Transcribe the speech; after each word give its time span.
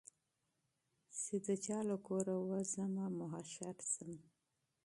چي 1.19 1.35
د 1.45 1.47
چا 1.65 1.77
له 1.89 1.97
کوره 2.07 2.35
وزمه 2.49 3.05
محشر 3.19 3.75
سم 3.91 4.11